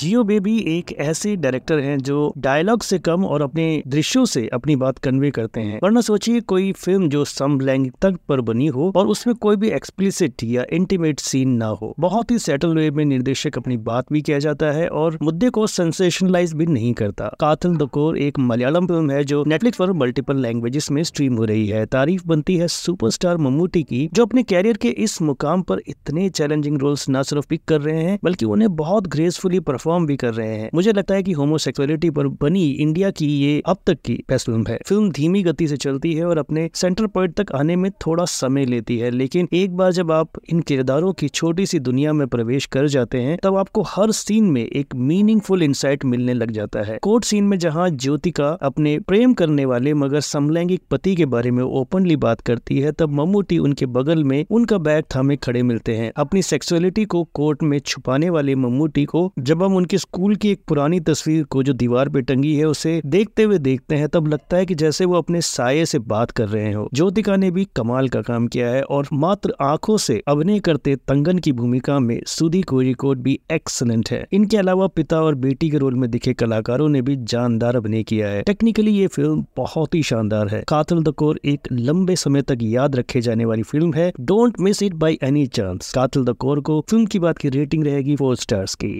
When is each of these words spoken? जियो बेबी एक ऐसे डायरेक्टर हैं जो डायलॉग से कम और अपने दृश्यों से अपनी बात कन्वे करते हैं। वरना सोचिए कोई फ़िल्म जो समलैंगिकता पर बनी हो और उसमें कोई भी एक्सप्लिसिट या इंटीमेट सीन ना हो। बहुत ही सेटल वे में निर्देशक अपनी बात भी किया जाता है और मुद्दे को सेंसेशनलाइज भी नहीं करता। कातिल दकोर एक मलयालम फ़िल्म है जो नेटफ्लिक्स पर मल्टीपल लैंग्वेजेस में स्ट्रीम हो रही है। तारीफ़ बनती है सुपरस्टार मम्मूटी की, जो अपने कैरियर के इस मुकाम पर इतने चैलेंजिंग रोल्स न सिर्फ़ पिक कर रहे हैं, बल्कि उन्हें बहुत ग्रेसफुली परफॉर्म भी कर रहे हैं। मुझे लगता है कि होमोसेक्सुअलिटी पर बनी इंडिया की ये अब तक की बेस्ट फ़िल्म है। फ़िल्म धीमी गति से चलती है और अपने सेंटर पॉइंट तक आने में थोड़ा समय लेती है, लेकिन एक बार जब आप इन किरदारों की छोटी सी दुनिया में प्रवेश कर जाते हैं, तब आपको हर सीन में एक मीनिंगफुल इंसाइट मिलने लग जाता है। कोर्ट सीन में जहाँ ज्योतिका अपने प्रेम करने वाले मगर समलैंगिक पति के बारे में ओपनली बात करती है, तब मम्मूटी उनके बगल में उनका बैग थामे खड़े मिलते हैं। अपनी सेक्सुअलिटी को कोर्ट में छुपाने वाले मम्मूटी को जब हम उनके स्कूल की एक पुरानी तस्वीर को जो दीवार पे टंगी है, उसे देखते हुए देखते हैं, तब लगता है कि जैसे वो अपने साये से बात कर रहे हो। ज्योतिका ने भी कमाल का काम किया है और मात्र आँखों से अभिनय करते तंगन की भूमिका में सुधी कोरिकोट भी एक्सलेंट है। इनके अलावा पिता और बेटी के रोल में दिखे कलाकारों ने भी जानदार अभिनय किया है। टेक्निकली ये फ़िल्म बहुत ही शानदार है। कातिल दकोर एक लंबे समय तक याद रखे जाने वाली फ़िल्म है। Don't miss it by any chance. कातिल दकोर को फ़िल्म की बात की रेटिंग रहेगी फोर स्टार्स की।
जियो 0.00 0.22
बेबी 0.24 0.56
एक 0.68 0.92
ऐसे 0.92 1.34
डायरेक्टर 1.36 1.78
हैं 1.78 1.98
जो 1.98 2.32
डायलॉग 2.38 2.82
से 2.82 2.98
कम 2.98 3.24
और 3.24 3.42
अपने 3.42 3.82
दृश्यों 3.86 4.24
से 4.24 4.46
अपनी 4.52 4.76
बात 4.76 4.98
कन्वे 4.98 5.30
करते 5.30 5.60
हैं। 5.60 5.80
वरना 5.82 6.00
सोचिए 6.00 6.40
कोई 6.40 6.70
फ़िल्म 6.72 7.08
जो 7.08 7.24
समलैंगिकता 7.24 8.10
पर 8.28 8.40
बनी 8.40 8.66
हो 8.66 8.92
और 8.96 9.06
उसमें 9.06 9.34
कोई 9.36 9.56
भी 9.56 9.68
एक्सप्लिसिट 9.68 10.44
या 10.44 10.64
इंटीमेट 10.72 11.20
सीन 11.20 11.48
ना 11.48 11.66
हो। 11.66 11.94
बहुत 12.00 12.30
ही 12.30 12.38
सेटल 12.38 12.74
वे 12.74 12.90
में 12.90 13.04
निर्देशक 13.04 13.58
अपनी 13.58 13.76
बात 13.76 14.12
भी 14.12 14.22
किया 14.22 14.38
जाता 14.38 14.70
है 14.70 14.86
और 14.88 15.18
मुद्दे 15.22 15.50
को 15.50 15.66
सेंसेशनलाइज 15.66 16.52
भी 16.52 16.66
नहीं 16.66 16.92
करता। 16.92 17.30
कातिल 17.40 17.76
दकोर 17.76 18.18
एक 18.18 18.38
मलयालम 18.38 18.86
फ़िल्म 18.86 19.10
है 19.10 19.22
जो 19.24 19.44
नेटफ्लिक्स 19.46 19.78
पर 19.78 19.92
मल्टीपल 19.92 20.36
लैंग्वेजेस 20.36 20.90
में 20.90 21.02
स्ट्रीम 21.02 21.36
हो 21.36 21.44
रही 21.44 21.66
है। 21.66 21.84
तारीफ़ 21.86 22.26
बनती 22.26 22.56
है 22.56 22.68
सुपरस्टार 22.68 23.36
मम्मूटी 23.36 23.82
की, 23.82 24.08
जो 24.12 24.26
अपने 24.26 24.42
कैरियर 24.42 24.76
के 24.76 24.88
इस 24.88 25.20
मुकाम 25.22 25.62
पर 25.62 25.82
इतने 25.86 26.28
चैलेंजिंग 26.30 26.78
रोल्स 26.78 27.06
न 27.10 27.22
सिर्फ़ 27.22 27.46
पिक 27.48 27.64
कर 27.68 27.80
रहे 27.80 28.02
हैं, 28.02 28.18
बल्कि 28.24 28.46
उन्हें 28.46 28.74
बहुत 28.76 29.06
ग्रेसफुली 29.08 29.60
परफॉर्म 29.60 29.88
भी 29.98 30.16
कर 30.16 30.34
रहे 30.34 30.56
हैं। 30.56 30.70
मुझे 30.74 30.92
लगता 30.92 31.14
है 31.14 31.22
कि 31.22 31.32
होमोसेक्सुअलिटी 31.32 32.10
पर 32.10 32.28
बनी 32.42 32.64
इंडिया 32.70 33.10
की 33.10 33.26
ये 33.26 33.62
अब 33.66 33.76
तक 33.86 33.98
की 34.04 34.14
बेस्ट 34.28 34.46
फ़िल्म 34.46 34.64
है। 34.68 34.78
फ़िल्म 34.86 35.10
धीमी 35.10 35.42
गति 35.42 35.68
से 35.68 35.76
चलती 35.76 36.12
है 36.14 36.24
और 36.24 36.38
अपने 36.38 36.68
सेंटर 36.74 37.06
पॉइंट 37.06 37.34
तक 37.34 37.52
आने 37.54 37.76
में 37.76 37.90
थोड़ा 38.06 38.24
समय 38.24 38.64
लेती 38.64 38.98
है, 38.98 39.10
लेकिन 39.10 39.48
एक 39.52 39.76
बार 39.76 39.92
जब 39.92 40.12
आप 40.12 40.30
इन 40.50 40.60
किरदारों 40.60 41.12
की 41.12 41.28
छोटी 41.28 41.66
सी 41.66 41.78
दुनिया 41.78 42.12
में 42.12 42.26
प्रवेश 42.26 42.66
कर 42.66 42.86
जाते 42.88 43.18
हैं, 43.18 43.38
तब 43.42 43.56
आपको 43.56 43.82
हर 43.82 44.10
सीन 44.10 44.44
में 44.44 44.62
एक 44.62 44.94
मीनिंगफुल 44.94 45.62
इंसाइट 45.62 46.04
मिलने 46.04 46.34
लग 46.34 46.50
जाता 46.50 46.82
है। 46.82 46.98
कोर्ट 47.02 47.24
सीन 47.24 47.44
में 47.44 47.58
जहाँ 47.58 47.88
ज्योतिका 47.90 48.48
अपने 48.62 48.98
प्रेम 48.98 49.34
करने 49.34 49.64
वाले 49.64 49.94
मगर 49.94 50.20
समलैंगिक 50.20 50.82
पति 50.90 51.14
के 51.16 51.26
बारे 51.26 51.50
में 51.50 51.62
ओपनली 51.62 52.16
बात 52.16 52.40
करती 52.40 52.78
है, 52.78 52.92
तब 52.92 53.12
मम्मूटी 53.12 53.58
उनके 53.58 53.86
बगल 53.86 54.24
में 54.24 54.44
उनका 54.50 54.78
बैग 54.78 55.04
थामे 55.16 55.36
खड़े 55.36 55.62
मिलते 55.62 55.94
हैं। 55.94 56.12
अपनी 56.16 56.42
सेक्सुअलिटी 56.42 57.04
को 57.04 57.22
कोर्ट 57.34 57.62
में 57.62 57.78
छुपाने 57.78 58.30
वाले 58.30 58.54
मम्मूटी 58.54 59.04
को 59.04 59.32
जब 59.38 59.62
हम 59.62 59.76
उनके 59.80 59.98
स्कूल 59.98 60.34
की 60.36 60.50
एक 60.50 60.60
पुरानी 60.68 61.00
तस्वीर 61.00 61.44
को 61.44 61.62
जो 61.62 61.72
दीवार 61.72 62.08
पे 62.08 62.20
टंगी 62.22 62.54
है, 62.56 62.64
उसे 62.64 63.00
देखते 63.06 63.42
हुए 63.42 63.58
देखते 63.58 63.94
हैं, 63.94 64.08
तब 64.08 64.26
लगता 64.28 64.56
है 64.56 64.66
कि 64.66 64.74
जैसे 64.74 65.04
वो 65.04 65.14
अपने 65.14 65.40
साये 65.40 65.86
से 65.86 65.98
बात 65.98 66.30
कर 66.30 66.48
रहे 66.48 66.72
हो। 66.72 66.88
ज्योतिका 66.94 67.36
ने 67.36 67.50
भी 67.50 67.64
कमाल 67.76 68.08
का 68.08 68.20
काम 68.22 68.46
किया 68.46 68.68
है 68.68 68.82
और 68.82 69.06
मात्र 69.12 69.54
आँखों 69.60 69.96
से 69.96 70.20
अभिनय 70.28 70.60
करते 70.60 70.96
तंगन 70.96 71.38
की 71.38 71.52
भूमिका 71.52 71.98
में 71.98 72.20
सुधी 72.26 72.60
कोरिकोट 72.62 73.18
भी 73.18 73.38
एक्सलेंट 73.52 74.10
है। 74.10 74.24
इनके 74.32 74.56
अलावा 74.56 74.86
पिता 74.86 75.22
और 75.22 75.34
बेटी 75.34 75.70
के 75.70 75.78
रोल 75.78 75.94
में 75.94 76.10
दिखे 76.10 76.34
कलाकारों 76.34 76.88
ने 76.88 77.02
भी 77.02 77.16
जानदार 77.24 77.76
अभिनय 77.76 78.02
किया 78.02 78.28
है। 78.28 78.42
टेक्निकली 78.42 78.90
ये 78.90 79.06
फ़िल्म 79.06 79.44
बहुत 79.56 79.94
ही 79.94 80.02
शानदार 80.02 80.48
है। 80.48 80.62
कातिल 80.68 81.02
दकोर 81.02 81.40
एक 81.44 81.68
लंबे 81.72 82.16
समय 82.16 82.42
तक 82.42 82.58
याद 82.62 82.96
रखे 82.96 83.20
जाने 83.20 83.44
वाली 83.44 83.62
फ़िल्म 83.62 83.92
है। 83.94 84.12
Don't 84.20 84.60
miss 84.60 84.82
it 84.82 84.94
by 84.94 85.18
any 85.24 85.46
chance. 85.46 85.92
कातिल 85.94 86.24
दकोर 86.24 86.60
को 86.60 86.80
फ़िल्म 86.90 87.06
की 87.06 87.18
बात 87.18 87.38
की 87.38 87.48
रेटिंग 87.48 87.84
रहेगी 87.84 88.16
फोर 88.16 88.36
स्टार्स 88.36 88.74
की। 88.74 88.94